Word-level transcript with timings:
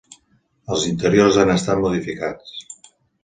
Els 0.75 0.85
interiors 0.91 1.37
han 1.43 1.53
estat 1.57 1.83
modificats. 1.83 2.57